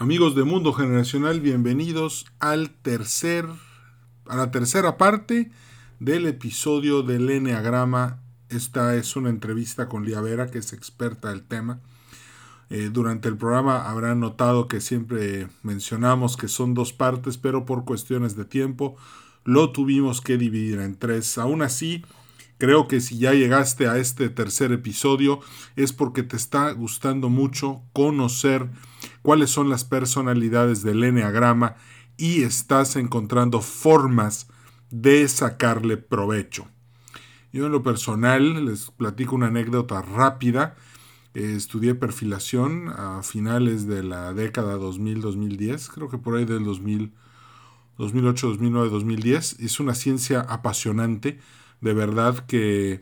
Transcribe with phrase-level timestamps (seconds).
[0.00, 3.44] Amigos de Mundo Generacional, bienvenidos al tercer,
[4.26, 5.50] a la tercera parte
[5.98, 8.18] del episodio del Enneagrama.
[8.48, 11.80] Esta es una entrevista con Lía Vera, que es experta del tema.
[12.70, 17.84] Eh, durante el programa habrán notado que siempre mencionamos que son dos partes, pero por
[17.84, 18.96] cuestiones de tiempo
[19.44, 21.36] lo tuvimos que dividir en tres.
[21.36, 22.06] Aún así,
[22.60, 25.40] creo que si ya llegaste a este tercer episodio
[25.76, 28.68] es porque te está gustando mucho conocer
[29.22, 31.76] cuáles son las personalidades del Enneagrama
[32.18, 34.46] y estás encontrando formas
[34.90, 36.68] de sacarle provecho.
[37.50, 40.76] Yo en lo personal les platico una anécdota rápida.
[41.32, 47.12] Eh, estudié perfilación a finales de la década 2000-2010, creo que por ahí del 2000,
[47.96, 49.60] 2008, 2009, 2010.
[49.60, 51.40] Es una ciencia apasionante,
[51.80, 53.00] de verdad que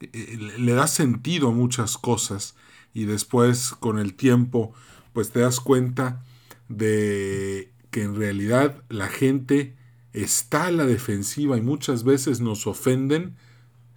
[0.00, 2.54] eh, le da sentido a muchas cosas
[2.92, 4.72] y después con el tiempo
[5.12, 6.22] pues te das cuenta
[6.68, 9.76] de que en realidad la gente
[10.12, 13.36] está a la defensiva y muchas veces nos ofenden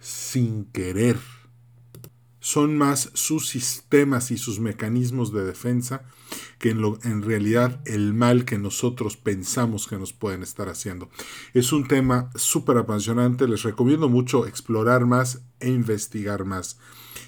[0.00, 1.18] sin querer.
[2.40, 6.02] Son más sus sistemas y sus mecanismos de defensa
[6.58, 11.08] que en, lo, en realidad el mal que nosotros pensamos que nos pueden estar haciendo.
[11.54, 16.78] Es un tema súper apasionante, les recomiendo mucho explorar más e investigar más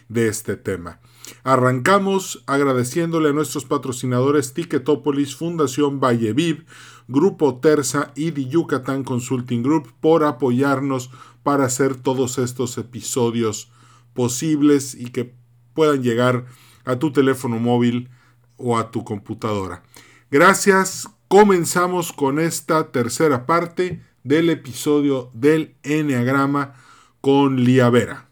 [0.08, 1.00] de este tema.
[1.44, 6.66] Arrancamos agradeciéndole a nuestros patrocinadores Ticketopolis, Fundación Valleviv,
[7.08, 11.10] Grupo Terza y The Yucatán Consulting Group por apoyarnos
[11.42, 13.71] para hacer todos estos episodios
[14.14, 15.34] posibles y que
[15.74, 16.46] puedan llegar
[16.84, 18.10] a tu teléfono móvil
[18.56, 19.82] o a tu computadora.
[20.30, 21.08] Gracias.
[21.28, 26.74] Comenzamos con esta tercera parte del episodio del Enneagrama
[27.20, 28.28] con Lía Vera.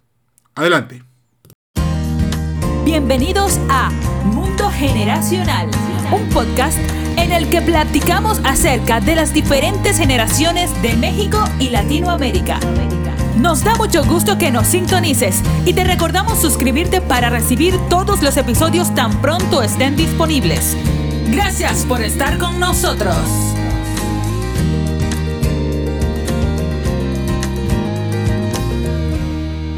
[0.55, 1.03] Adelante.
[2.85, 3.91] Bienvenidos a
[4.25, 5.71] Mundo Generacional,
[6.13, 6.79] un podcast
[7.17, 12.59] en el que platicamos acerca de las diferentes generaciones de México y Latinoamérica.
[13.41, 18.37] Nos da mucho gusto que nos sintonices y te recordamos suscribirte para recibir todos los
[18.37, 20.77] episodios tan pronto estén disponibles.
[21.31, 23.17] Gracias por estar con nosotros.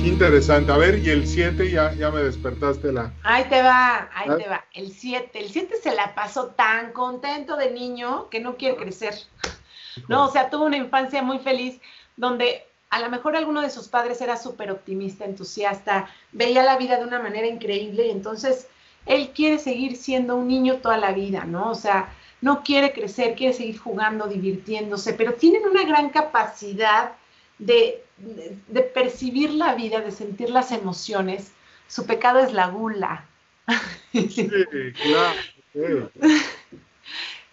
[0.04, 0.70] interesante.
[0.70, 3.12] A ver, y el 7 ya, ya me despertaste la.
[3.22, 4.36] Ahí te va, ahí ¿Ah?
[4.36, 4.64] te va.
[4.72, 5.38] El 7.
[5.38, 9.14] El 7 se la pasó tan contento de niño que no quiere crecer.
[10.08, 11.80] No, o sea, tuvo una infancia muy feliz
[12.16, 16.98] donde a lo mejor alguno de sus padres era súper optimista, entusiasta, veía la vida
[16.98, 18.68] de una manera increíble y entonces
[19.06, 21.70] él quiere seguir siendo un niño toda la vida, ¿no?
[21.70, 27.12] O sea, no quiere crecer, quiere seguir jugando, divirtiéndose, pero tienen una gran capacidad
[27.58, 31.52] de, de, percibir la vida, de sentir las emociones,
[31.88, 33.24] su pecado es la gula.
[34.12, 34.50] Sí,
[35.02, 36.10] claro.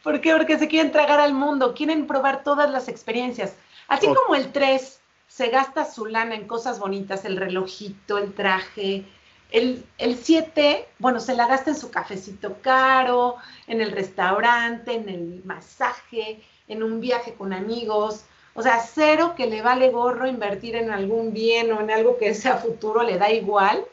[0.03, 0.33] ¿Por qué?
[0.33, 3.55] Porque se quieren tragar al mundo, quieren probar todas las experiencias.
[3.87, 4.98] Así como el 3
[5.29, 9.05] se gasta su lana en cosas bonitas, el relojito, el traje.
[9.51, 15.41] El 7, bueno, se la gasta en su cafecito caro, en el restaurante, en el
[15.45, 18.25] masaje, en un viaje con amigos.
[18.55, 22.33] O sea, cero que le vale gorro invertir en algún bien o en algo que
[22.33, 23.85] sea futuro, le da igual,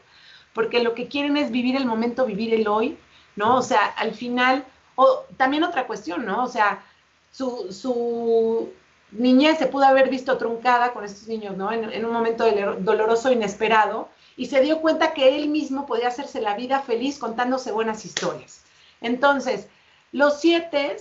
[0.55, 2.97] porque lo que quieren es vivir el momento, vivir el hoy,
[3.37, 3.57] ¿no?
[3.57, 4.65] O sea, al final,
[4.95, 6.45] o también otra cuestión, ¿no?
[6.45, 6.83] O sea,
[7.31, 8.73] su, su
[9.19, 11.73] niñez se pudo haber visto truncada con estos niños, ¿no?
[11.73, 12.45] En, un momento
[12.79, 17.73] doloroso, inesperado, y se dio cuenta que él mismo podía hacerse la vida feliz contándose
[17.73, 18.63] buenas historias.
[19.01, 19.69] Entonces,
[20.13, 20.97] los siete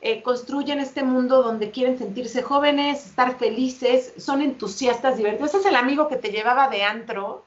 [0.00, 5.50] eh, construyen este mundo donde quieren sentirse jóvenes, estar felices, son entusiastas, divertidos.
[5.50, 7.46] Ese es el amigo que te llevaba de antro,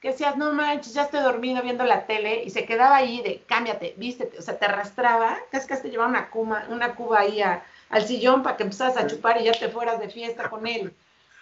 [0.00, 3.42] que decías, no manches, ya estoy dormido viendo la tele, y se quedaba ahí de,
[3.46, 7.40] cámbiate, vístete, o sea, te arrastraba, casi casi te llevaba una, cuba, una cuba ahí
[7.90, 10.92] al sillón para que empezaras a chupar y ya te fueras de fiesta con él,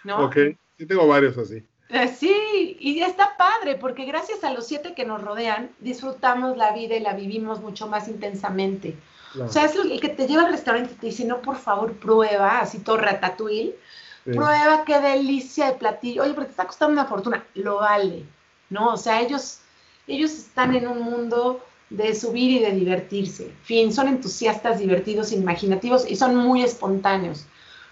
[0.03, 0.19] ¿no?
[0.25, 0.35] Ok,
[0.77, 1.63] sí tengo varios así.
[1.89, 6.71] Eh, sí, y está padre, porque gracias a los siete que nos rodean, disfrutamos la
[6.71, 8.97] vida y la vivimos mucho más intensamente.
[9.39, 11.93] O sea, es el que te lleva al restaurante y te dice, no, por favor,
[11.93, 13.75] prueba, así todo ratatouille.
[14.23, 16.23] Prueba qué delicia de platillo.
[16.23, 17.45] Oye, pero te está costando una fortuna.
[17.53, 18.23] Lo vale,
[18.69, 18.93] ¿no?
[18.93, 19.59] O sea, ellos,
[20.07, 23.51] ellos están en un mundo de subir y de divertirse.
[23.63, 27.45] Fin, son entusiastas, divertidos, imaginativos y son muy espontáneos.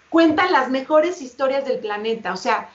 [0.10, 2.34] Cuentan las mejores historias del planeta.
[2.34, 2.69] O sea,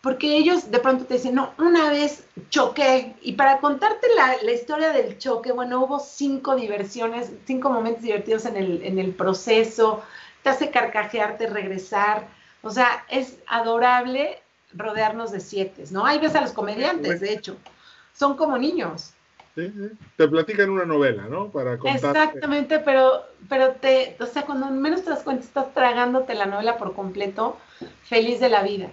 [0.00, 4.92] porque ellos de pronto te dicen, no, una vez choqué, y para contarte la, historia
[4.92, 10.02] del choque, bueno, hubo cinco diversiones, cinco momentos divertidos en el, en el proceso,
[10.42, 12.28] te hace carcajearte, regresar,
[12.62, 14.38] o sea, es adorable
[14.72, 16.06] rodearnos de siete, ¿no?
[16.06, 17.56] Ahí ves a los comediantes, de hecho,
[18.14, 19.12] son como niños.
[19.54, 21.48] Te platican una novela, ¿no?
[21.48, 22.16] Para contar.
[22.16, 26.78] Exactamente, pero, pero te, o sea, cuando menos te das cuenta, estás tragándote la novela
[26.78, 27.58] por completo,
[28.04, 28.88] feliz de la vida.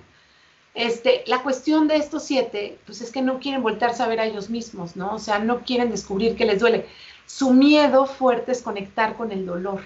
[0.74, 4.26] Este, la cuestión de estos siete, pues es que no quieren voltarse a ver a
[4.26, 5.16] ellos mismos, ¿no?
[5.16, 6.86] O sea, no quieren descubrir que les duele.
[7.26, 9.82] Su miedo fuerte es conectar con el dolor,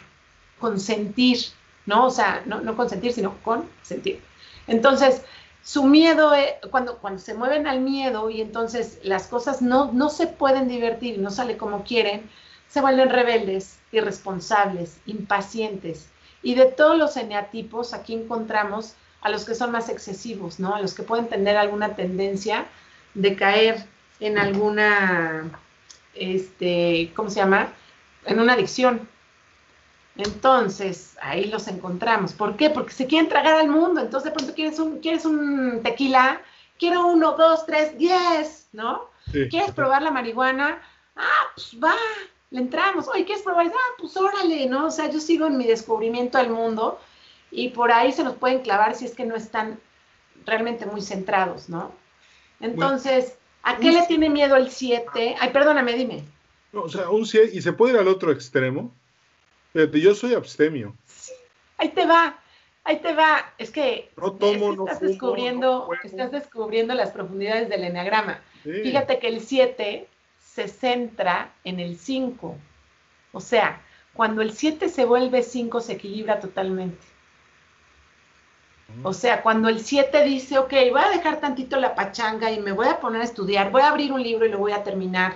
[0.59, 1.38] con sentir,
[1.85, 2.07] ¿no?
[2.07, 4.19] O sea, no, no con sentir, sino con sentir.
[4.68, 5.23] Entonces,
[5.63, 10.09] su miedo, eh, cuando, cuando se mueven al miedo y entonces las cosas no, no
[10.09, 12.29] se pueden divertir, no sale como quieren,
[12.67, 16.07] se vuelven rebeldes, irresponsables, impacientes.
[16.41, 20.75] Y de todos los eneatipos, aquí encontramos a los que son más excesivos, ¿no?
[20.75, 22.65] A los que pueden tener alguna tendencia
[23.13, 23.85] de caer
[24.19, 25.51] en alguna,
[26.15, 27.71] este, ¿cómo se llama?
[28.25, 29.07] En una adicción,
[30.23, 32.33] entonces, ahí los encontramos.
[32.33, 32.69] ¿Por qué?
[32.69, 34.01] Porque se quieren tragar al mundo.
[34.01, 36.41] Entonces, de pronto quieres un, quieres un tequila,
[36.77, 39.09] quiero uno, dos, tres, diez, ¿no?
[39.31, 40.81] ¿Quieres probar la marihuana?
[41.15, 41.95] Ah, pues va,
[42.50, 43.07] le entramos.
[43.07, 43.68] Oye, ¿quieres probar?
[43.68, 44.88] Ah, pues órale, ¿no?
[44.88, 47.00] O sea, yo sigo en mi descubrimiento del mundo
[47.51, 49.79] y por ahí se nos pueden clavar si es que no están
[50.45, 51.91] realmente muy centrados, ¿no?
[52.59, 55.35] Entonces, ¿a qué le tiene miedo el 7?
[55.39, 56.23] Ay, perdóname, dime.
[56.73, 58.94] o sea, un 7, ¿y se puede ir al otro extremo?
[59.73, 60.95] Yo soy abstemio.
[61.77, 62.39] ahí te va,
[62.83, 63.53] ahí te va.
[63.57, 68.41] Es que, no tomo, estás, descubriendo, estás descubriendo las profundidades del eneagrama.
[68.63, 70.07] Fíjate que el 7
[70.39, 72.57] se centra en el 5.
[73.31, 73.81] O sea,
[74.13, 77.12] cuando el 7 se vuelve 5 se equilibra totalmente.
[79.03, 82.71] O sea, cuando el 7 dice, ok, voy a dejar tantito la pachanga y me
[82.71, 85.35] voy a poner a estudiar, voy a abrir un libro y lo voy a terminar.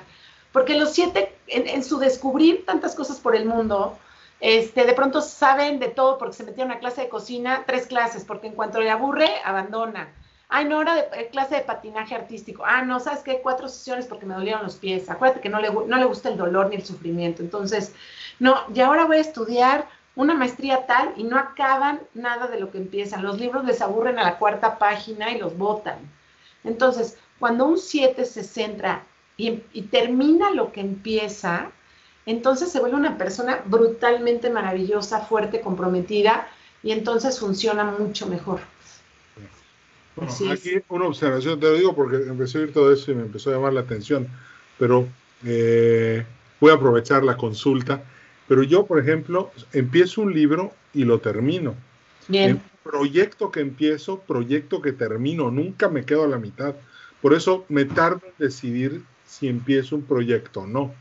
[0.52, 3.98] Porque los 7, en, su descubrir tantas cosas por el mundo,
[4.40, 8.26] este, de pronto saben de todo porque se metieron a clase de cocina, tres clases,
[8.26, 10.14] porque en cuanto le aburre, abandona.
[10.50, 12.64] Ay, no, ahora de eh, clase de patinaje artístico.
[12.66, 13.40] Ah, no, ¿sabes qué?
[13.42, 15.10] Cuatro sesiones porque me dolieron los pies.
[15.10, 17.42] Acuérdate que no le, no le gusta el dolor ni el sufrimiento.
[17.42, 17.96] Entonces,
[18.40, 22.72] no, y ahora voy a estudiar una maestría tal y no acaban nada de lo
[22.72, 23.24] que empiezan.
[23.24, 25.98] Los libros les aburren a la cuarta página y los botan.
[26.64, 29.04] Entonces, cuando un siete se centra
[29.38, 31.72] y termina lo que empieza,
[32.25, 36.48] entonces se vuelve una persona brutalmente maravillosa, fuerte, comprometida
[36.81, 38.60] y entonces funciona mucho mejor.
[40.16, 43.24] Bueno, aquí una observación, te lo digo porque empecé a oír todo eso y me
[43.24, 44.27] empezó a llamar la atención,
[44.80, 45.07] pero
[45.45, 46.25] eh,
[46.60, 48.04] voy a aprovechar la consulta.
[48.48, 51.75] Pero yo, por ejemplo, empiezo un libro y lo termino.
[52.27, 52.62] Bien.
[52.83, 56.75] proyecto que empiezo, proyecto que termino, nunca me quedo a la mitad.
[57.22, 60.94] Por eso me tardo en decidir si empiezo un proyecto o no.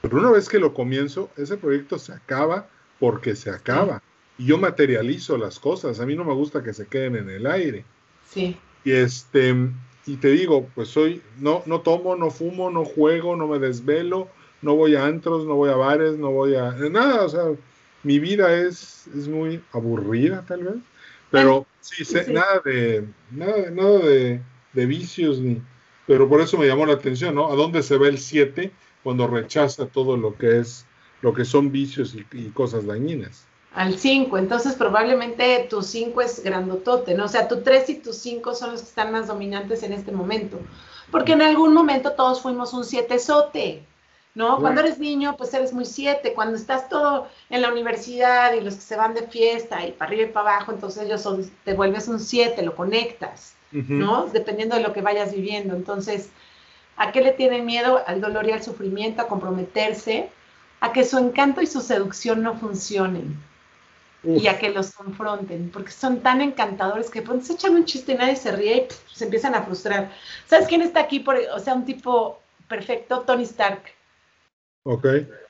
[0.00, 2.68] Pero una vez que lo comienzo, ese proyecto se acaba
[2.98, 4.02] porque se acaba.
[4.38, 6.00] Y yo materializo las cosas.
[6.00, 7.84] A mí no me gusta que se queden en el aire.
[8.28, 8.56] Sí.
[8.84, 9.54] Y este,
[10.06, 14.28] y te digo, pues soy, no, no tomo, no fumo, no juego, no me desvelo,
[14.62, 17.24] no voy a antros, no voy a bares, no voy a nada.
[17.24, 17.44] O sea,
[18.02, 20.76] mi vida es, es muy aburrida, tal vez.
[21.30, 24.40] Pero sí, nada de, nada, nada de,
[24.72, 25.60] de vicios ni.
[26.06, 27.52] Pero por eso me llamó la atención, ¿no?
[27.52, 28.72] ¿A dónde se ve el 7?
[29.02, 30.86] Cuando rechaza todo lo que es,
[31.22, 33.46] lo que son vicios y, cosas dañinas.
[33.74, 37.26] Al 5, entonces probablemente tu 5 es grandotote, ¿no?
[37.26, 40.10] O sea, tu 3 y tu 5 son los que están más dominantes en este
[40.10, 40.58] momento.
[41.10, 43.84] Porque en algún momento todos fuimos un 7 sote,
[44.34, 44.58] ¿no?
[44.58, 46.32] Cuando eres niño, pues eres muy 7.
[46.34, 50.10] Cuando estás todo en la universidad y los que se van de fiesta y para
[50.10, 54.26] arriba y para abajo, entonces ellos son, te vuelves un 7, lo conectas, ¿no?
[54.26, 55.74] Dependiendo de lo que vayas viviendo.
[55.74, 56.30] Entonces,
[56.98, 58.02] ¿A qué le tienen miedo?
[58.06, 60.30] Al dolor y al sufrimiento, a comprometerse,
[60.80, 63.40] a que su encanto y su seducción no funcionen
[64.24, 68.12] y a que los confronten, porque son tan encantadores que pues, se echan un chiste
[68.12, 70.10] y nadie se ríe y se empiezan a frustrar.
[70.46, 71.20] ¿Sabes quién está aquí?
[71.20, 73.80] Por, o sea, un tipo perfecto, Tony Stark.
[74.82, 75.06] Ok.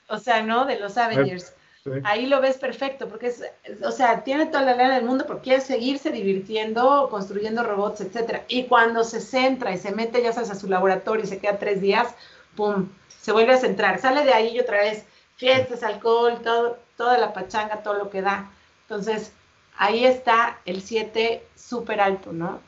[0.08, 0.66] O sea, ¿no?
[0.66, 1.54] De los Avengers.
[2.04, 3.44] Ahí lo ves perfecto, porque es,
[3.84, 8.44] o sea, tiene toda la lana del mundo porque quiere seguirse divirtiendo, construyendo robots, etcétera.
[8.48, 11.58] Y cuando se centra y se mete, ya sabes, a su laboratorio y se queda
[11.58, 12.14] tres días,
[12.56, 12.88] pum,
[13.20, 15.04] se vuelve a centrar, sale de ahí y otra vez
[15.36, 18.50] fiestas, alcohol, todo, toda la pachanga, todo lo que da.
[18.82, 19.32] Entonces,
[19.76, 22.60] ahí está el 7 súper alto, ¿no?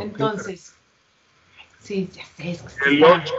[0.00, 0.74] Entonces,
[1.80, 2.52] sí, ya sé.
[2.52, 3.34] Es el 8.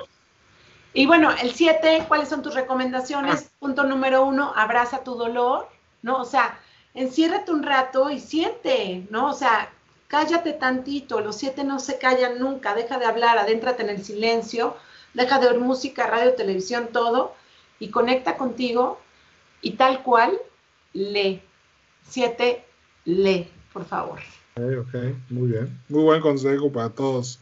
[0.94, 3.46] Y bueno, el 7, ¿cuáles son tus recomendaciones?
[3.48, 3.56] Ah.
[3.60, 5.68] Punto número uno, abraza tu dolor,
[6.04, 6.18] ¿no?
[6.18, 6.60] O sea,
[6.94, 9.32] enciérrate un rato y siente, ¿no?
[9.32, 9.72] O sea,
[10.08, 14.76] cállate tantito, los siete no se callan nunca, deja de hablar, adéntrate en el silencio,
[15.16, 17.34] deja de oír música, radio, televisión, todo,
[17.80, 19.00] y conecta contigo
[19.62, 20.38] y tal cual,
[20.94, 21.42] lee.
[22.08, 22.66] Siete,
[23.06, 24.20] lee, por favor.
[24.56, 24.96] Ok, ok,
[25.30, 25.80] muy bien.
[25.90, 27.40] Muy buen consejo para todos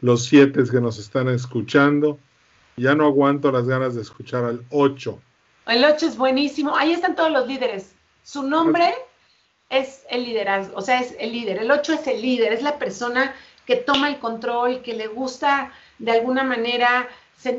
[0.00, 2.18] los siete que nos están escuchando.
[2.76, 5.18] Ya no aguanto las ganas de escuchar al 8.
[5.66, 6.76] El 8 es buenísimo.
[6.76, 7.94] Ahí están todos los líderes.
[8.22, 8.94] Su nombre
[9.70, 11.58] es el liderazgo, o sea, es el líder.
[11.58, 13.34] El 8 es el líder, es la persona
[13.66, 17.08] que toma el control, que le gusta de alguna manera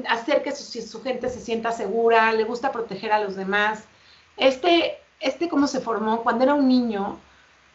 [0.10, 3.84] hacer que su, gente se sienta segura, le gusta proteger a los demás.
[4.38, 6.24] Este, este, ¿cómo se formó?
[6.24, 7.20] Cuando era un niño,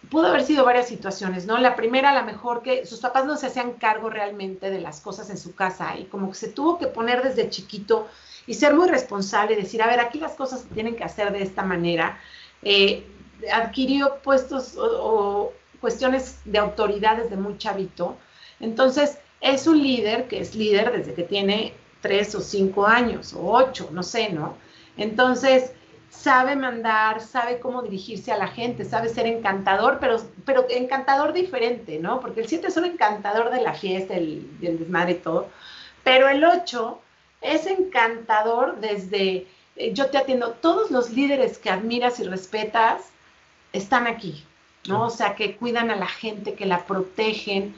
[0.09, 1.59] pudo haber sido varias situaciones, ¿no?
[1.59, 5.01] La primera, a lo mejor que sus papás no se hacían cargo realmente de las
[5.01, 8.09] cosas en su casa y como que se tuvo que poner desde chiquito
[8.47, 11.43] y ser muy responsable, decir, a ver, aquí las cosas se tienen que hacer de
[11.43, 12.19] esta manera.
[12.63, 13.07] Eh,
[13.53, 18.17] adquirió puestos o, cuestiones de autoridad desde muy chavito.
[18.59, 23.53] Entonces, es un líder que es líder desde que tiene tres o cinco años o
[23.53, 24.57] ocho, no sé, ¿no?
[24.97, 25.73] Entonces,
[26.11, 31.99] sabe mandar, sabe cómo dirigirse a la gente, sabe ser encantador, pero, pero encantador diferente,
[32.01, 32.21] ¿no?
[32.21, 35.49] Porque el siete es un encantador de la fiesta, el, del desmadre y todo,
[36.03, 37.01] pero el ocho
[37.41, 43.11] es encantador desde, eh, yo te atiendo, todos los líderes que admiras y respetas
[43.73, 44.45] están aquí,
[44.89, 45.07] ¿no?
[45.07, 47.75] O sea, que cuidan a la gente, que la protegen,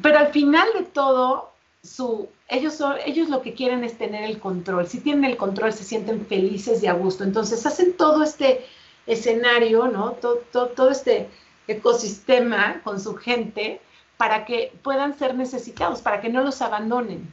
[0.00, 4.38] pero al final de todo, su, ellos, son, ellos lo que quieren es tener el
[4.38, 4.86] control.
[4.86, 7.24] Si tienen el control, se sienten felices y a gusto.
[7.24, 8.66] Entonces hacen todo este
[9.06, 10.12] escenario, ¿no?
[10.12, 11.30] Todo, todo, este
[11.66, 13.80] ecosistema con su gente
[14.18, 17.26] para que puedan ser necesitados, para que no los abandonen.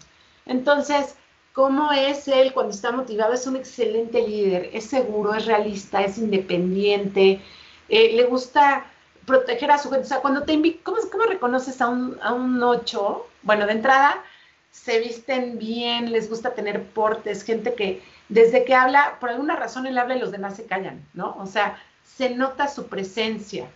[0.46, 1.16] Entonces,
[1.52, 3.34] ¿cómo es él cuando está motivado?
[3.34, 7.42] Es un excelente líder, es seguro, es realista, es independiente,
[7.90, 8.86] eh, le gusta
[9.26, 10.06] proteger a su gente.
[10.06, 13.28] O sea, cuando te ¿cómo, ¿cómo, reconoces a un, a un ocho?
[13.44, 14.24] Bueno, de entrada,
[14.72, 19.88] se visten bien, les gusta tener portes, gente que desde que habla, por alguna razón
[19.88, 21.36] él habla y los demás se callan, ¿no?
[21.40, 23.68] O sea, se nota su presencia.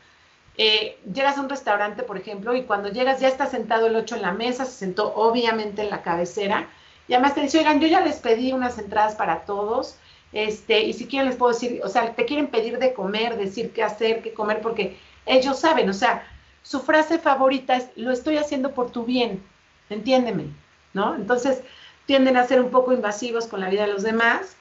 [0.58, 4.16] Eh, llegas a un restaurante, por ejemplo, y cuando llegas ya está sentado el ocho
[4.16, 6.70] en la mesa, se sentó obviamente en la cabecera,
[7.08, 9.98] y además te dice, oigan, yo ya les pedí unas entradas para todos,
[10.32, 13.72] este, y si quieren les puedo decir, o sea, te quieren pedir de comer, decir
[13.74, 16.28] qué hacer, qué comer, porque ellos saben, o sea,
[16.62, 19.44] su frase favorita es, lo estoy haciendo por tu bien,
[19.90, 20.46] entiéndeme,
[20.94, 21.16] ¿no?
[21.16, 21.62] Entonces,
[22.06, 24.56] tienden a ser un poco invasivos con la vida de los demás,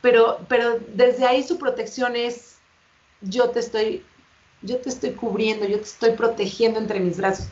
[0.00, 2.58] pero, pero desde ahí su protección es,
[3.20, 4.04] yo te estoy,
[4.62, 7.46] yo te estoy cubriendo, yo te estoy protegiendo entre mis brazos.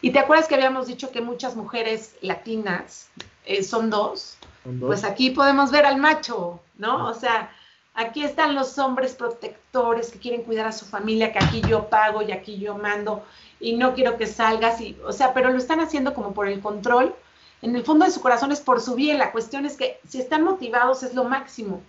[0.00, 3.08] Y te acuerdas que habíamos dicho que muchas mujeres latinas
[3.44, 4.36] eh, son dos,
[4.80, 7.08] pues aquí podemos ver al macho, ¿no?
[7.08, 7.50] O sea,
[7.98, 12.22] aquí están los hombres protectores que quieren cuidar a su familia, que aquí yo pago
[12.22, 13.24] y aquí yo mando
[13.60, 16.60] y no quiero que salgas, y, o sea, pero lo están haciendo como por el
[16.60, 17.14] control.
[17.60, 19.18] En el fondo de su corazón es por su bien.
[19.18, 21.82] La cuestión es que si están motivados es lo máximo,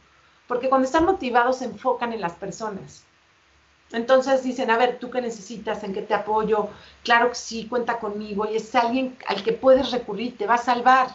[0.48, 3.04] porque cuando están motivados se enfocan en las personas.
[3.92, 5.84] Entonces dicen, a ver, ¿tú qué necesitas?
[5.84, 6.70] ¿En qué te apoyo?
[7.04, 8.48] Claro que sí, cuenta conmigo.
[8.50, 11.10] Y es alguien al que puedes recurrir, te va a salvar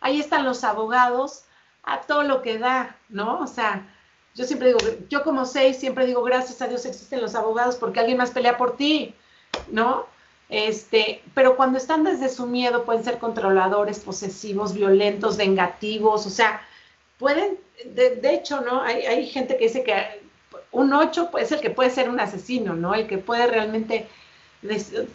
[0.00, 1.44] ahí están los abogados
[1.82, 3.40] a todo lo que da, ¿no?
[3.40, 3.86] O sea,
[4.34, 8.00] yo siempre digo, yo como seis siempre digo, gracias a Dios existen los abogados porque
[8.00, 9.14] alguien más pelea por ti,
[9.70, 10.06] ¿no?
[10.48, 16.62] Este, pero cuando están desde su miedo pueden ser controladores, posesivos, violentos, vengativos, o sea,
[17.18, 18.82] pueden, de, hecho, ¿no?
[18.82, 20.20] Hay, hay, gente que dice que
[20.72, 22.94] un ocho es el que puede ser un asesino, ¿no?
[22.94, 24.08] El que puede realmente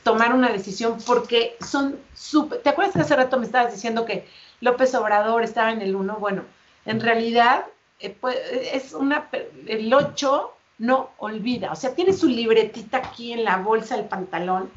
[0.04, 2.62] tomar una decisión porque son súper...
[2.62, 4.28] ¿Te acuerdas que hace rato me estabas diciendo que
[4.62, 6.44] López Obrador estaba en el 1, bueno,
[6.86, 7.66] en realidad
[8.00, 8.38] eh, pues,
[8.74, 9.30] es una,
[9.68, 14.70] el 8 no olvida, o sea, tiene su libretita aquí en la bolsa del pantalón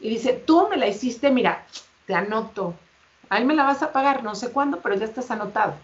[0.00, 1.64] y dice, tú me la hiciste, mira,
[2.06, 2.74] te anoto,
[3.28, 5.74] ahí me la vas a pagar, no sé cuándo, pero ya estás anotado,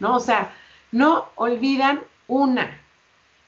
[0.00, 0.16] ¿no?
[0.16, 0.52] O sea,
[0.90, 2.80] no olvidan una.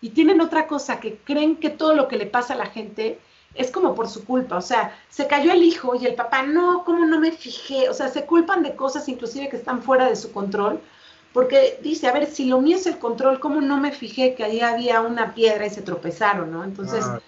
[0.00, 3.18] Y tienen otra cosa, que creen que todo lo que le pasa a la gente
[3.54, 6.84] es como por su culpa, o sea, se cayó el hijo y el papá, no,
[6.84, 7.88] ¿cómo no me fijé?
[7.88, 10.80] O sea, se culpan de cosas inclusive que están fuera de su control,
[11.36, 14.42] porque dice, a ver, si lo mío es el control, ¿cómo no me fijé que
[14.42, 16.64] ahí había una piedra y se tropezaron, ¿no?
[16.64, 17.20] Entonces, ah.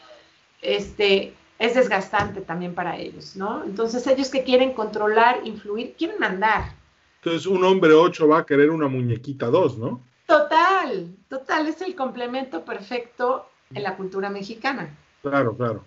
[0.62, 3.62] este, es desgastante también para ellos, ¿no?
[3.64, 6.72] Entonces, ellos que quieren controlar, influir, quieren mandar.
[7.16, 10.00] Entonces, un hombre 8 va a querer una muñequita 2, ¿no?
[10.24, 14.88] Total, total, es el complemento perfecto en la cultura mexicana.
[15.20, 15.84] Claro, claro.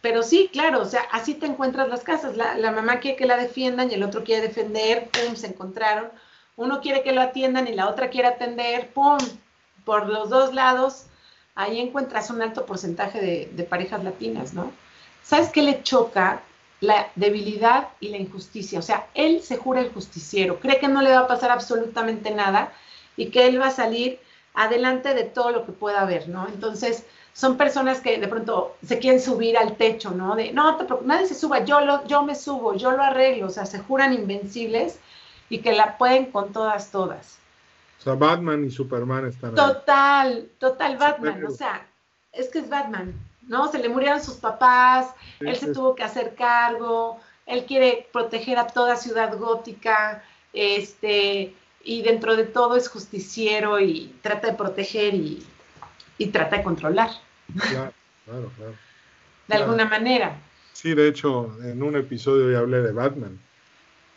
[0.00, 2.36] Pero sí, claro, o sea, así te encuentras las casas.
[2.36, 6.10] La, mamá quiere que la defiendan y el otro quiere defender, pum, se encontraron.
[6.58, 9.16] Uno quiere que lo atiendan y la otra quiere atender, pum,
[9.84, 11.06] por los dos lados.
[11.54, 14.72] Ahí encuentras un alto porcentaje de, parejas latinas, ¿no?
[15.22, 16.42] ¿Sabes qué le choca?
[16.80, 18.80] La debilidad y la injusticia.
[18.80, 22.32] O sea, él se jura el justiciero, cree que no le va a pasar absolutamente
[22.32, 22.72] nada
[23.16, 24.18] y que él va a salir
[24.54, 26.48] adelante de todo lo que pueda haber, ¿no?
[26.48, 30.34] Entonces, son personas que de pronto se quieren subir al techo, ¿no?
[30.34, 33.64] De, no, nadie se suba, yo, lo, yo me subo, yo lo arreglo, o sea,
[33.64, 34.98] se juran invencibles
[35.48, 37.38] y que la pueden con todas, todas.
[37.98, 41.44] O sea, Batman y Superman están Total, total Batman.
[41.44, 41.86] O sea,
[42.32, 43.12] es que es Batman,
[43.48, 43.70] ¿no?
[43.70, 48.66] Se le murieron sus papás, él se tuvo que hacer cargo, él quiere proteger a
[48.66, 55.44] toda ciudad gótica, este, y dentro de todo es justiciero y trata de proteger y,
[56.32, 57.10] trata de controlar.
[57.70, 57.92] Claro,
[58.24, 58.74] claro, claro.
[59.48, 60.38] De alguna manera.
[60.72, 63.40] Sí, de hecho, en un episodio ya hablé de Batman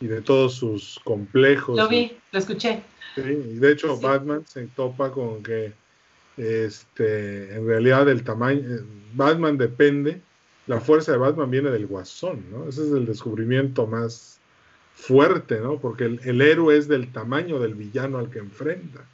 [0.02, 1.76] y de todos sus complejos.
[1.76, 2.82] Lo vi, lo escuché.
[3.14, 5.72] Sí, y de hecho Batman se topa con que
[6.36, 8.80] este, en realidad el tamaño, eh,
[9.14, 10.20] Batman depende,
[10.66, 12.68] la fuerza de Batman viene del guasón, ¿no?
[12.68, 14.40] Ese es el descubrimiento más
[14.92, 15.78] fuerte, ¿no?
[15.78, 19.04] Porque el, héroe es del tamaño del villano al que enfrenta.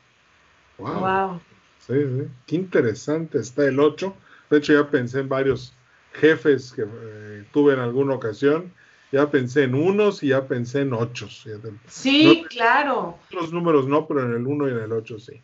[0.78, 1.38] Wow.
[1.86, 2.28] Sí, sí.
[2.46, 4.14] Qué interesante está el 8.
[4.48, 5.74] De hecho, ya pensé en varios
[6.14, 8.72] jefes que eh, tuve en alguna ocasión.
[9.10, 11.46] Ya pensé en unos y ya pensé en ochos.
[11.86, 13.18] Sí, claro.
[13.30, 15.42] Los números no, pero en el 1 y en el 8 sí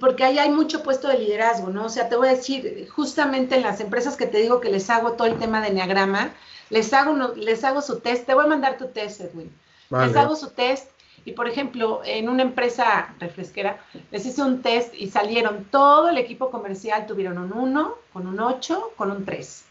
[0.00, 1.86] porque ahí hay mucho puesto de liderazgo, ¿no?
[1.86, 4.88] O sea, te voy a decir, justamente en las empresas que te digo que les
[4.90, 6.32] hago todo el tema de Enneagrama,
[6.70, 9.52] les hago, les hago su test, te voy a mandar tu test, Edwin.
[9.90, 10.90] Les hago su test
[11.26, 16.16] y, por ejemplo, en una empresa refresquera, les hice un test y salieron todo el
[16.16, 19.64] equipo comercial, tuvieron un 1, con un 8, con un 3.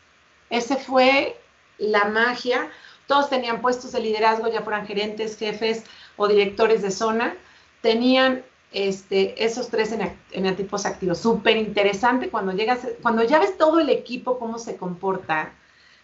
[0.51, 1.37] Ese fue
[1.79, 2.69] la magia.
[3.11, 5.83] Todos tenían puestos de liderazgo, ya fueran gerentes, jefes
[6.15, 7.35] o directores de zona.
[7.81, 8.41] Tenían
[8.71, 9.93] este, esos tres
[10.31, 11.17] eneatipos activos.
[11.17, 15.51] Súper interesante cuando llegas, cuando ya ves todo el equipo cómo se comporta,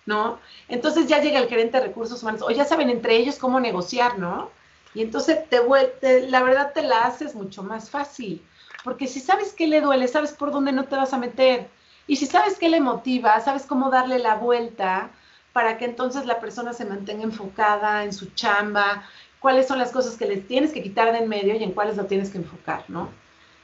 [0.05, 0.39] ¿no?
[0.67, 4.19] Entonces ya llega el gerente de recursos humanos, o ya saben entre ellos cómo negociar,
[4.19, 4.49] ¿no?
[4.93, 5.61] Y entonces te,
[6.01, 8.45] te la verdad te la haces mucho más fácil,
[8.83, 11.69] porque si sabes qué le duele, sabes por dónde no te vas a meter.
[12.05, 15.09] Y si sabes qué le motiva, sabes cómo darle la vuelta
[15.57, 19.01] para que entonces la persona se mantenga enfocada en su chamba,
[19.39, 21.97] cuáles son las cosas que les tienes que quitar de en medio y en cuáles
[21.97, 23.09] lo tienes que enfocar, ¿no?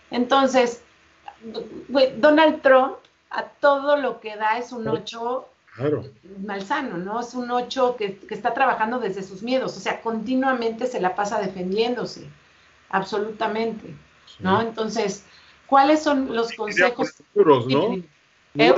[0.09, 0.81] Entonces,
[2.17, 2.95] Donald Trump
[3.29, 5.47] a todo lo que da es un 8
[6.43, 7.19] malsano, ¿no?
[7.19, 11.39] Es un 8 que, está trabajando desde sus miedos, o sea, continuamente se la pasa
[11.39, 12.27] defendiéndose,
[12.89, 13.93] absolutamente,
[14.39, 14.61] ¿no?
[14.61, 15.25] Entonces,
[15.67, 17.21] ¿cuáles son los consejos?
[17.35, 18.03] Muros, ¿no?
[18.55, 18.73] ¿Eh?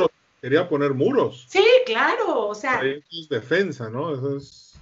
[0.45, 1.47] Quería poner muros.
[1.49, 2.79] Sí, claro, o sea.
[2.84, 4.13] es defensa, ¿no?
[4.13, 4.75] Eso es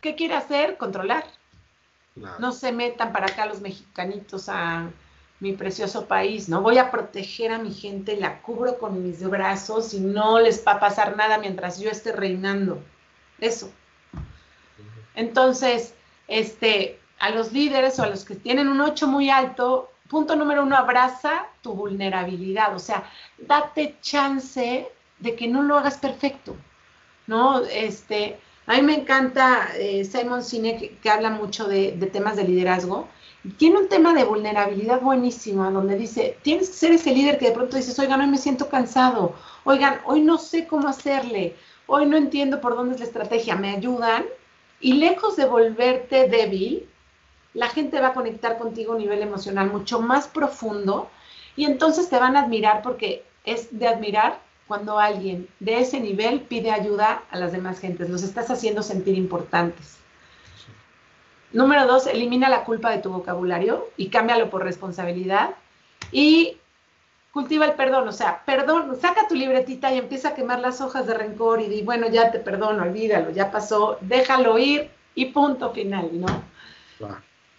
[0.00, 0.76] ¿Qué quiere hacer?
[0.76, 1.24] Controlar.
[2.38, 4.88] No se metan para acá los mexicanitos a
[5.40, 6.60] mi precioso país, ¿no?
[6.60, 10.72] Voy a proteger a mi gente, la cubro con mis brazos y no les va
[10.72, 12.80] a pasar nada mientras yo esté reinando.
[13.40, 13.68] Eso.
[15.16, 15.94] Entonces,
[16.28, 20.62] este, a los líderes o a los que tienen un 8 muy alto, punto número
[20.62, 23.02] uno, abraza tu vulnerabilidad, o sea,
[23.36, 24.86] date chance
[25.18, 26.54] de que no lo hagas perfecto,
[27.26, 27.64] ¿no?
[27.64, 33.08] Este, a mí me encanta eh, Simon Sinek, que, habla mucho de, temas de liderazgo.
[33.58, 37.56] Tiene un tema de vulnerabilidad buenísimo, donde dice, tienes que ser ese líder que de
[37.58, 41.56] pronto dices, oigan, hoy me siento cansado, oigan, hoy no sé cómo hacerle,
[41.88, 44.24] hoy no entiendo por dónde es la estrategia, ¿me ayudan?
[44.80, 46.88] Y lejos de volverte débil,
[47.54, 51.08] la gente va a conectar contigo a un nivel emocional mucho más profundo
[51.56, 56.40] y entonces te van a admirar porque es de admirar cuando alguien de ese nivel
[56.40, 59.98] pide ayuda a las demás gentes, los estás haciendo sentir importantes.
[61.52, 65.50] Número dos, elimina la culpa de tu vocabulario y cámbialo por responsabilidad.
[66.10, 66.56] Y
[67.32, 71.06] cultiva el perdón, o sea, perdón, saca tu libretita y empieza a quemar las hojas
[71.06, 75.70] de rencor y di, bueno, ya te perdono, olvídalo, ya pasó, déjalo ir y punto
[75.70, 76.26] final, ¿no?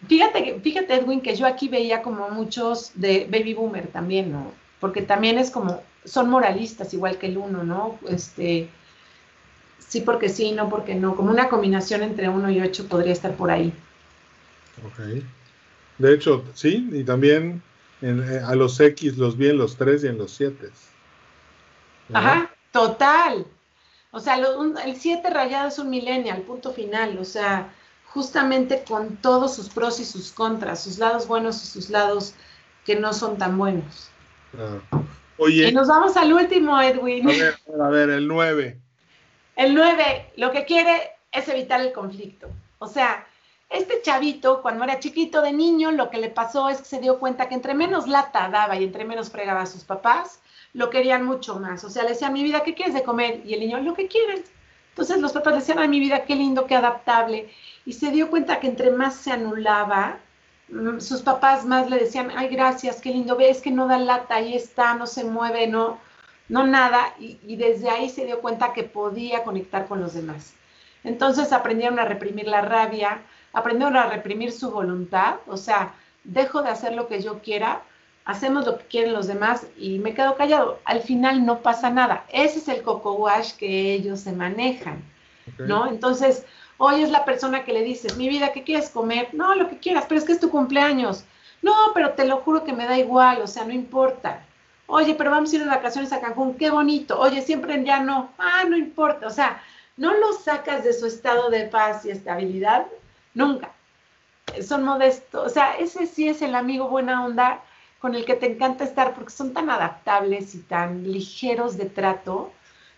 [0.08, 4.52] Fíjate, fíjate, Edwin, que yo aquí veía como muchos de baby boomer también, ¿no?
[4.80, 7.98] Porque también es como, son moralistas igual que el uno, ¿no?
[8.08, 8.70] Este,
[9.80, 13.36] sí porque sí, no porque no, como una combinación entre uno y ocho podría estar
[13.36, 13.74] por ahí.
[14.86, 15.24] Ok.
[15.98, 17.62] De hecho, sí, y también
[18.02, 20.70] eh, a los X los vi en los tres y en los siete.
[22.14, 23.46] Ajá, total.
[24.12, 24.38] O sea,
[24.86, 27.18] el 7 rayado es un millennial, punto final.
[27.18, 27.74] O sea,
[28.16, 32.34] justamente con todos sus pros y sus contras, sus lados buenos y sus lados
[32.86, 34.10] que no son tan buenos.
[34.52, 34.82] Claro.
[35.38, 35.68] Oye.
[35.68, 37.30] Y nos vamos al último, Edwin.
[37.30, 38.80] A ver, a ver, el 9.
[39.58, 42.48] El 9, lo que quiere es evitar el conflicto.
[42.80, 43.28] O sea,
[43.70, 47.20] este chavito, cuando era chiquito de niño, lo que le pasó es que se dio
[47.20, 50.40] cuenta que entre menos lata daba y entre menos fregaba a sus papás,
[50.72, 51.84] lo querían mucho más.
[51.84, 53.42] O sea, le decían, mi vida, ¿qué quieres de comer?
[53.46, 54.42] Y el niño, lo que quieren.
[54.96, 57.50] Entonces los papás decían, ay, mi vida, qué lindo, qué adaptable.
[57.86, 60.20] Y se dio cuenta que entre más se anulaba,
[60.70, 64.36] Mm, sus papás más le decían, ay, gracias, qué lindo, ves que no da lata,
[64.36, 66.00] ahí está, no se mueve, no,
[66.50, 70.54] no nada, y, desde ahí se dio cuenta que podía conectar con los demás.
[71.04, 73.22] Entonces aprendieron a reprimir la rabia,
[73.54, 77.84] aprendieron a reprimir su voluntad, o sea, dejo de hacer lo que yo quiera,
[78.26, 80.80] hacemos lo que quieren los demás y me quedo callado.
[80.84, 82.26] Al final no pasa nada.
[82.30, 85.04] Ese es el coco wash que ellos se manejan,
[85.60, 85.88] ¿no?
[85.88, 86.44] Entonces,
[86.78, 89.30] hoy es la persona que le dices, mi vida, ¿qué quieres comer?
[89.34, 91.24] No, lo que quieras, pero es que es tu cumpleaños.
[91.62, 94.44] No, pero te lo juro que me da igual, o sea, no importa.
[94.88, 97.20] Oye, pero vamos a ir de vacaciones a Cancún, qué bonito.
[97.20, 98.30] Oye, siempre ya no.
[98.38, 99.26] Ah, no importa.
[99.26, 99.62] O sea,
[99.98, 102.86] no lo sacas de su estado de paz y estabilidad
[103.34, 103.72] nunca.
[104.62, 105.48] Son modestos.
[105.48, 107.64] O sea, ese sí es el amigo buena onda
[108.06, 112.52] con el que te encanta estar porque son tan adaptables y tan ligeros de trato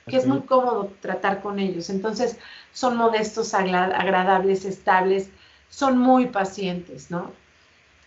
[0.06, 1.89] que es muy cómodo tratar con ellos.
[1.89, 2.38] Entonces,
[2.74, 5.30] son modestos, agradables, estables,
[5.70, 7.32] son muy pacientes, ¿no?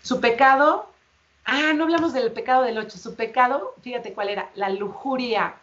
[0.02, 0.90] Su pecado,
[1.46, 5.54] ah, no hablamos del pecado del 8, su pecado, fíjate cuál era, la lujuria,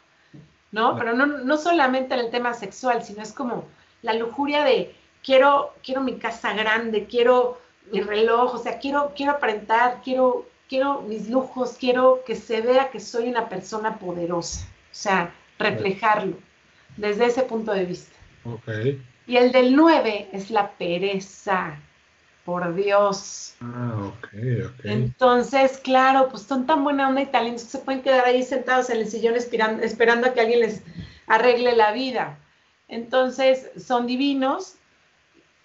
[0.72, 0.98] ¿no?
[0.98, 3.66] Pero no, no solamente en el tema sexual, sino es como
[4.02, 7.60] la lujuria de quiero, quiero mi casa grande, quiero
[7.92, 12.90] mi reloj, o sea, quiero, quiero aparentar, quiero quiero mis lujos, quiero que se vea
[12.90, 16.38] que soy una persona poderosa, o sea, reflejarlo
[16.96, 18.16] desde ese punto de vista.
[18.44, 19.02] Okay.
[19.26, 21.80] Y el del 9 es la pereza,
[22.48, 23.56] por Dios.
[23.60, 24.28] Ah, ok,
[24.68, 24.86] ok.
[24.86, 28.90] Entonces, claro, pues son tan buena onda y talentos que se pueden quedar ahí sentados
[28.90, 30.82] en el sillón esperando, esperando a que alguien les
[31.28, 32.40] arregle la vida.
[32.88, 34.76] Entonces, son divinos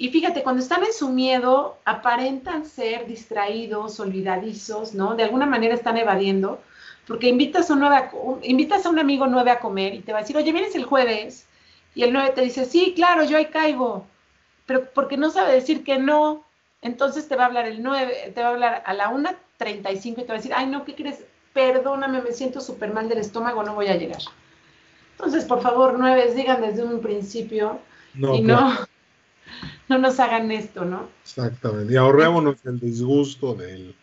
[0.03, 5.15] y fíjate, cuando están en su miedo, aparentan ser distraídos, olvidadizos, ¿no?
[5.15, 6.61] De alguna manera están evadiendo,
[7.07, 10.23] porque invitas a, un invitas a un amigo nueve a comer y te va a
[10.23, 11.47] decir, oye, vienes el jueves,
[11.95, 14.05] y el nueve te dice, sí, claro, yo ahí caigo,
[14.67, 16.43] pero porque no sabe decir que no,
[16.81, 19.93] entonces te va a hablar el nueve, te va a hablar a la una treinta
[19.93, 21.23] y cinco y te va a decir, ay, no, ¿qué crees?
[21.53, 24.23] Perdóname, me siento súper mal del estómago, no voy a llegar.
[25.13, 27.79] Entonces, por favor, nueve, digan desde un principio
[28.17, 28.77] y no
[29.89, 31.09] no nos hagan esto, ¿no?
[31.23, 31.93] Exactamente.
[31.93, 33.95] Y ahorrémonos el disgusto de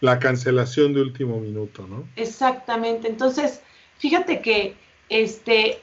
[0.00, 2.08] la cancelación de último minuto, ¿no?
[2.16, 3.08] Exactamente.
[3.08, 3.60] Entonces,
[3.98, 4.76] fíjate que
[5.08, 5.78] este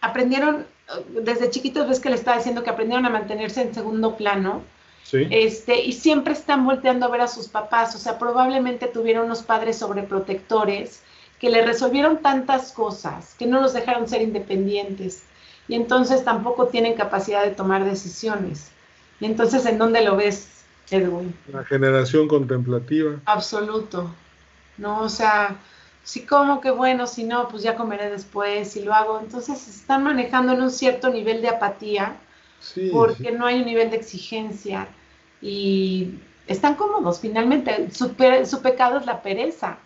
[0.00, 0.66] aprendieron
[1.08, 4.62] desde chiquitos ves que le estaba diciendo que aprendieron a mantenerse en segundo plano.
[5.02, 5.26] Sí.
[5.30, 9.42] Este, y siempre están volteando a ver a sus papás, o sea, probablemente tuvieron unos
[9.42, 11.00] padres sobreprotectores
[11.38, 15.22] que le resolvieron tantas cosas, que no los dejaron ser independientes,
[15.68, 18.70] y entonces tampoco tienen capacidad de tomar decisiones.
[19.20, 21.34] Y entonces, ¿en dónde lo ves, Edwin?
[21.52, 23.20] La generación contemplativa.
[23.24, 24.14] Absoluto.
[24.78, 25.56] No, o sea,
[26.02, 29.20] si como que bueno, si no, pues ya comeré después, si lo hago.
[29.20, 32.16] Entonces están manejando en un cierto nivel de apatía,
[32.92, 34.88] porque no hay un nivel de exigencia
[35.40, 36.14] y
[36.46, 37.90] están cómodos finalmente.
[37.90, 39.78] Su, su pecado es la pereza.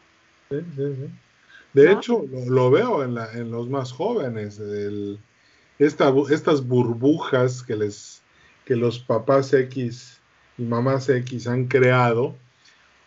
[0.50, 1.10] Sí, sí, sí.
[1.72, 5.20] De hecho, lo, veo en, la, en, los más jóvenes, el,
[5.80, 8.22] esta, estas burbujas que les
[8.64, 10.20] que los papás X
[10.56, 12.36] y mamás X han creado,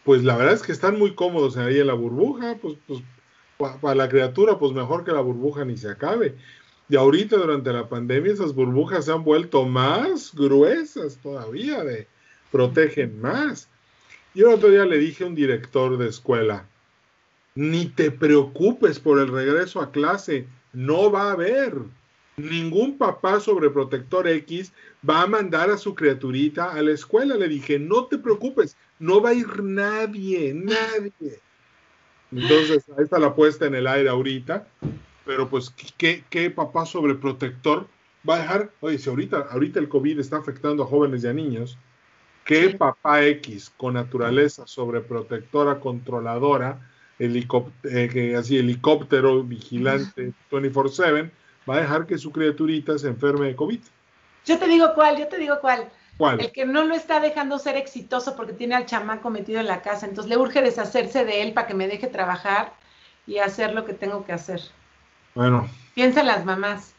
[0.03, 3.01] pues la verdad es que están muy cómodos ahí en la burbuja, pues, pues
[3.79, 6.35] para la criatura, pues mejor que la burbuja ni se acabe.
[6.89, 12.07] Y ahorita durante la pandemia esas burbujas se han vuelto más gruesas todavía, de
[12.51, 13.69] protegen más.
[14.33, 16.67] Y el otro día le dije a un director de escuela,
[17.55, 21.73] ni te preocupes por el regreso a clase, no va a haber.
[22.37, 24.73] Ningún papá sobreprotector X
[25.07, 27.35] va a mandar a su criaturita a la escuela.
[27.35, 31.39] Le dije, no te preocupes, no va a ir nadie, nadie.
[32.31, 34.67] Entonces, ahí está la puesta en el aire ahorita.
[35.25, 37.87] Pero pues, ¿qué, qué papá sobreprotector
[38.27, 38.71] va a dejar?
[38.81, 41.77] Oye, si ahorita, ahorita el COVID está afectando a jóvenes y a niños,
[42.45, 51.31] ¿qué papá X con naturaleza sobreprotectora, controladora, eh, así helicóptero vigilante 24/7,
[51.69, 53.79] va a dejar que su criaturita se enferme de COVID?
[54.45, 55.89] Yo te digo cuál, yo te digo cuál.
[56.17, 56.41] ¿Cuál?
[56.41, 59.81] El que no lo está dejando ser exitoso porque tiene al chamaco metido en la
[59.81, 60.05] casa.
[60.05, 62.73] Entonces le urge deshacerse de él para que me deje trabajar
[63.25, 64.61] y hacer lo que tengo que hacer.
[65.33, 65.67] Bueno.
[65.95, 66.93] Piensa las mamás.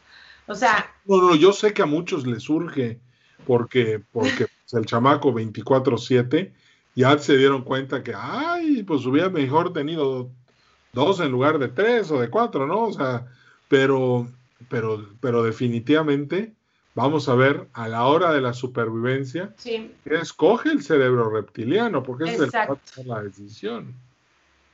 [0.47, 0.93] O sea.
[1.05, 2.99] No, no, yo sé que a muchos les urge
[3.45, 6.51] porque, porque pues, el chamaco 24-7
[6.95, 10.29] ya se dieron cuenta que, ay, pues hubiera mejor tenido
[10.93, 12.85] dos en lugar de tres o de cuatro, ¿no?
[12.85, 13.27] O sea,
[13.67, 14.27] pero,
[14.69, 16.53] pero, pero definitivamente
[16.95, 22.31] vamos a ver a la hora de la supervivencia que escoge el cerebro reptiliano, porque
[22.31, 23.93] es el que la decisión.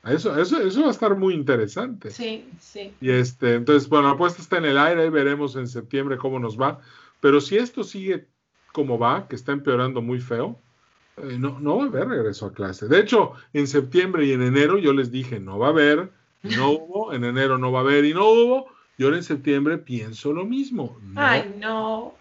[0.03, 2.09] Eso, eso, eso va a estar muy interesante.
[2.09, 2.93] Sí, sí.
[3.01, 6.39] Y este, entonces, bueno, la apuesta está en el aire, y veremos en septiembre cómo
[6.39, 6.79] nos va.
[7.19, 8.27] Pero si esto sigue
[8.71, 10.59] como va, que está empeorando muy feo,
[11.17, 12.87] eh, no, no va a haber regreso a clase.
[12.87, 16.11] De hecho, en septiembre y en enero yo les dije, no va a haber,
[16.43, 20.31] no hubo, en enero no va a haber y no hubo, yo en septiembre pienso
[20.33, 20.97] lo mismo.
[21.15, 22.15] Ay, no.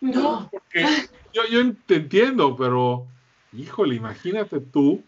[0.00, 0.48] No.
[0.50, 0.86] Porque
[1.32, 3.06] yo, yo te entiendo, pero
[3.52, 5.02] híjole, imagínate tú,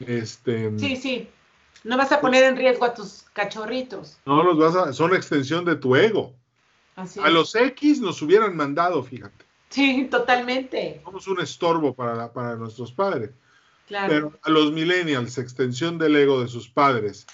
[0.00, 0.78] este...
[0.78, 1.28] Sí, sí.
[1.84, 4.18] No vas a poner en riesgo a tus cachorritos.
[4.24, 6.32] No los vas a, son extensión de tu ego.
[6.94, 9.44] Así A los X nos hubieran mandado, fíjate.
[9.70, 11.00] Sí, totalmente.
[11.04, 13.30] Somos un estorbo para, la- para nuestros padres.
[13.88, 14.08] Claro.
[14.08, 17.26] Pero a los millennials, extensión del ego de sus padres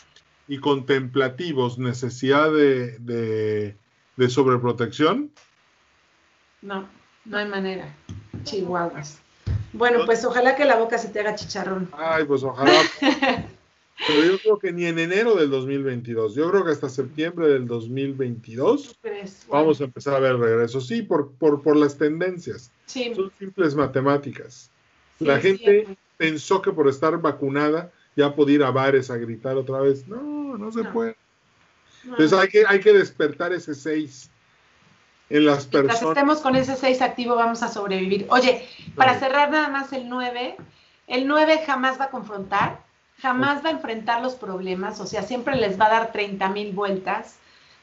[0.49, 3.77] y contemplativos, necesidad de, de,
[4.17, 5.31] de sobreprotección,
[6.63, 6.89] No,
[7.25, 7.95] no hay manera.
[8.45, 9.21] Chihuahuas.
[9.73, 11.89] Bueno, pues ojalá que la boca se te haga chicharrón.
[11.93, 12.73] ay, pues ojalá.
[14.07, 17.67] Pero yo creo que ni en enero del 2022, yo creo que hasta septiembre del
[17.67, 19.45] 2022 ¿Tú crees?
[19.51, 20.81] vamos a empezar a ver regreso.
[20.81, 22.71] Sí, por, por, por las tendencias.
[22.87, 23.13] Sí.
[23.15, 24.71] Son simples matemáticas.
[25.19, 29.57] sí, La gente pensó que por estar vacunada ya podía ir a bares a gritar
[29.57, 30.07] otra vez.
[30.09, 30.92] No, no se No.
[30.92, 31.16] puede.
[32.04, 32.12] No.
[32.12, 34.28] Entonces hay que, hay que despertar ese 6
[35.31, 36.16] en las Mientras personas.
[36.16, 38.26] estemos con ese 6 activo, vamos a sobrevivir.
[38.31, 40.57] Oye, para cerrar nada más el 9,
[41.07, 42.81] el 9 jamás va a confrontar,
[43.20, 46.72] jamás va a enfrentar los problemas, o sea, siempre les va a dar 30 mil
[46.72, 47.37] vueltas,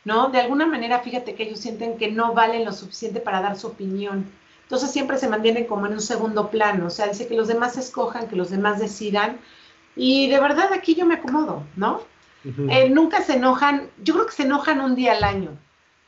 [0.04, 0.30] ¿no?
[0.30, 3.68] De alguna manera, fíjate que ellos sienten que no valen lo suficiente para dar su
[3.68, 4.26] opinión.
[4.64, 7.78] Entonces siempre se mantienen como en un segundo plano, o sea, dice que los demás
[7.78, 9.38] escojan, que los demás decidan.
[9.96, 12.02] Y de verdad aquí yo me acomodo, ¿no?
[12.70, 15.58] Eh, nunca se enojan, yo creo que se enojan un día al año.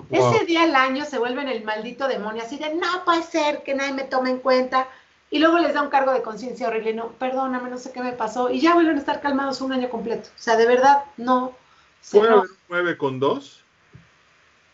[0.10, 0.34] Wow.
[0.34, 3.74] Ese día al año se vuelven el maldito demonio, así de no puede ser que
[3.74, 4.88] nadie me tome en cuenta.
[5.30, 8.14] Y luego les da un cargo de conciencia horrible, no, perdóname, no sé qué me
[8.14, 8.50] pasó.
[8.50, 10.30] Y ya vuelven a estar calmados un año completo.
[10.30, 11.54] O sea, de verdad, no.
[12.02, 13.64] se ¿Puede haber 9 con 2?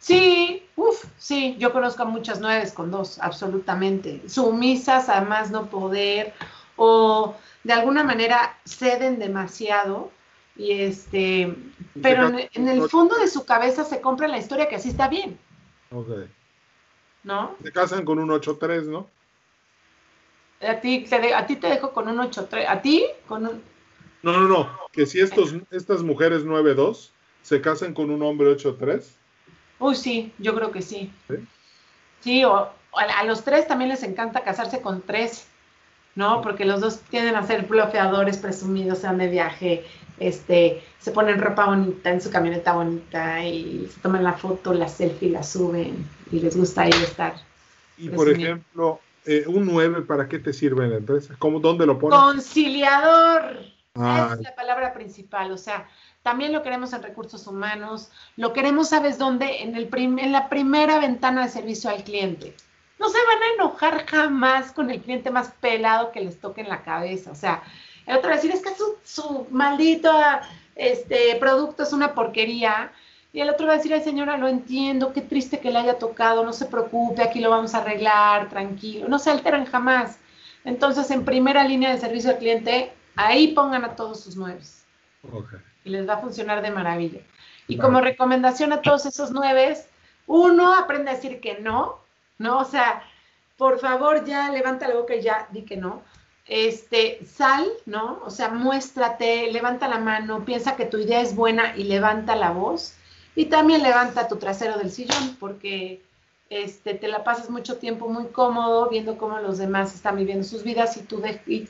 [0.04, 4.22] Sí, uff, sí, yo conozco a muchas nueves con dos, absolutamente.
[4.28, 6.34] Sumisas a más no poder,
[6.76, 10.12] o de alguna manera ceden demasiado.
[10.56, 11.56] Y este,
[12.02, 15.08] pero en, en el fondo de su cabeza se compra la historia que así está
[15.08, 15.40] bien,
[15.92, 16.10] Ok.
[17.24, 17.56] ¿no?
[17.64, 19.08] Se casan con un 8-3, ¿no?
[20.62, 22.66] A ti, te a ti te dejo con un 8-3.
[22.68, 23.04] ¿A ti?
[23.28, 23.64] Con un...
[24.22, 24.70] No, no, no.
[24.92, 27.10] Que si estos, estas mujeres 9-2
[27.42, 29.04] se casan con un hombre 8-3.
[29.80, 31.12] Uy, sí, yo creo que sí.
[31.28, 31.36] ¿Sí?
[32.22, 35.48] Sí, o, o a, a los tres también les encanta casarse con tres,
[36.16, 36.42] ¿no?
[36.42, 39.86] Porque los dos tienden a ser bloqueadores presumidos, se van de viaje,
[40.20, 44.88] este, se ponen ropa bonita en su camioneta bonita y se toman la foto, la
[44.88, 47.34] selfie, la suben y les gusta ahí estar.
[47.98, 51.36] Y por ejemplo, eh, un 9, ¿para qué te sirve en la empresa?
[51.40, 52.20] ¿Cómo, ¿Dónde lo pones?
[52.20, 53.58] Conciliador.
[53.96, 55.88] Ah, Esa es la palabra principal, o sea,
[56.24, 59.62] también lo queremos en recursos humanos, lo queremos, ¿sabes dónde?
[59.62, 62.56] En, el prim- en la primera ventana de servicio al cliente.
[63.00, 66.70] No se van a enojar jamás con el cliente más pelado que les toque en
[66.70, 67.64] la cabeza, o sea,
[68.06, 70.12] el otro va a decir, es que su, su maldito
[70.76, 72.92] este, producto es una porquería,
[73.32, 75.98] y el otro va a decir, ay señora, lo entiendo, qué triste que le haya
[75.98, 80.20] tocado, no se preocupe, aquí lo vamos a arreglar, tranquilo, no se alteran jamás.
[80.66, 84.86] Entonces, en primera línea de servicio al cliente, ahí pongan a todos sus nueves
[85.84, 87.22] y les va a funcionar de maravilla.
[87.68, 87.88] Y Vale.
[87.88, 89.88] como recomendación a todos esos nueves,
[90.28, 92.03] uno aprende a decir que no,
[92.44, 92.60] ¿no?
[92.60, 93.02] O sea,
[93.58, 96.04] por favor ya levanta la boca y ya di que no.
[96.46, 98.22] Este, sal, ¿no?
[98.26, 102.52] O sea, muéstrate, levanta la mano, piensa que tu idea es buena y levanta la
[102.52, 102.94] voz.
[103.36, 106.02] Y también levanta tu trasero del sillón porque
[106.50, 110.64] este, te la pasas mucho tiempo muy cómodo viendo cómo los demás están viviendo sus
[110.64, 111.68] vidas y tú de- y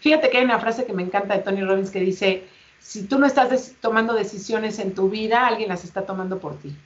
[0.00, 2.44] Fíjate que hay una frase que me encanta de Tony Robbins que dice,
[2.80, 6.58] si tú no estás des- tomando decisiones en tu vida, alguien las está tomando por
[6.58, 6.76] ti.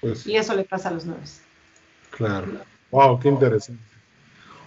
[0.00, 1.40] Pues Y eso le pasa a los nuevos.
[2.10, 2.46] Claro.
[2.94, 3.82] Wow, qué interesante.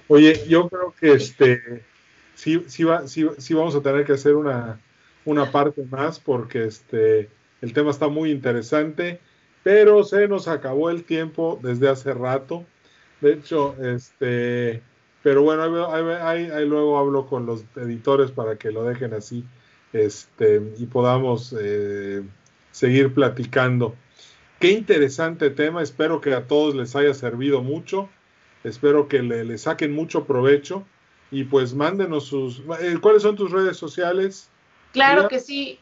[0.07, 1.85] Oye, yo creo que este
[2.35, 4.81] sí, sí, va, sí, sí vamos a tener que hacer una,
[5.25, 7.29] una parte más porque este
[7.61, 9.21] el tema está muy interesante,
[9.63, 12.65] pero se nos acabó el tiempo desde hace rato.
[13.21, 14.83] De hecho, este,
[15.23, 15.63] pero bueno,
[15.93, 19.45] ahí, ahí- ahí- luego hablo con los editores para que lo dejen así,
[19.93, 22.23] este, y podamos eh,
[22.71, 23.95] seguir platicando.
[24.59, 28.09] Qué interesante tema, espero que a todos les haya servido mucho,
[28.67, 30.83] espero que le, le saquen mucho provecho
[31.31, 32.61] y pues mándenos sus...
[32.79, 34.49] eh, ¿Cuáles son tus redes sociales?
[34.93, 35.79] Claro que sí.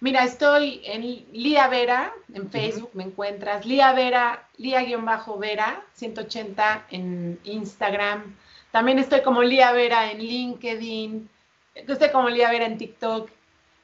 [0.00, 3.64] Mira, estoy en Lía Vera, en Facebook me encuentras.
[3.64, 8.36] Lía Vera, Lía-Vera, 180 en Instagram.
[8.72, 11.28] También estoy como Lía Vera en LinkedIn.
[11.74, 13.30] Estoy como Lía Vera en TikTok.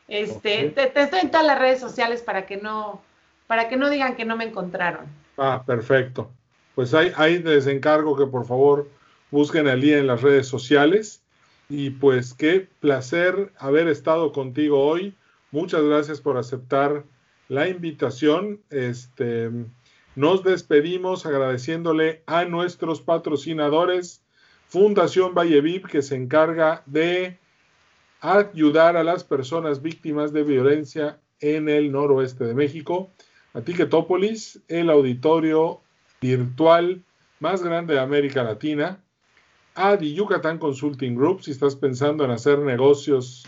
[0.09, 3.01] Este, te, te estoy en todas las redes sociales para que no,
[3.47, 5.07] para que no digan que no me encontraron.
[5.39, 6.31] Ah, perfecto.
[6.75, 8.89] Pues ahí, ahí les encargo que por favor
[9.31, 11.23] busquen a Lía en las redes sociales.
[11.69, 15.15] Y pues qué placer haber estado contigo hoy.
[15.51, 17.05] Muchas gracias por aceptar
[17.49, 18.61] la invitación.
[18.71, 19.51] Este,
[20.15, 24.23] nos despedimos agradeciéndole a nuestros patrocinadores,
[24.69, 27.39] Fundación Vallevip, que se encarga de
[28.21, 33.11] ayudar a las personas víctimas de violencia en el noroeste de México,
[33.53, 35.81] a Ticketopolis, el auditorio
[36.23, 37.03] virtual
[37.41, 39.01] más grande de América Latina,
[39.75, 43.45] a The Yucatán Consulting Group, si estás pensando en hacer negocios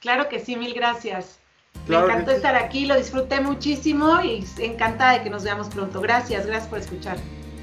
[0.00, 1.38] Claro que sí, mil gracias.
[1.86, 6.00] Me encantó estar aquí, lo disfruté muchísimo y encantada de que nos veamos pronto.
[6.00, 7.18] Gracias, gracias por escuchar.